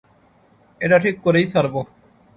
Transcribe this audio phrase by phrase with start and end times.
[0.81, 1.81] এটা ঠিক করেই ছাড়বো।